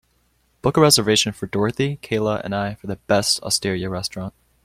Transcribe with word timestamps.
Book 0.63 0.77
a 0.77 0.81
reservation 0.81 1.31
for 1.31 1.45
dorothy, 1.45 1.99
kayla 2.01 2.41
and 2.43 2.55
I 2.55 2.73
for 2.73 2.87
the 2.87 2.95
best 2.95 3.39
osteria 3.43 3.87
restaurant 3.87 4.33